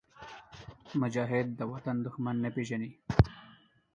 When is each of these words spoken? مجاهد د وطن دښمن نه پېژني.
مجاهد 1.01 1.47
د 1.59 1.61
وطن 1.71 1.95
دښمن 2.05 2.35
نه 2.43 2.49
پېژني. 2.55 2.89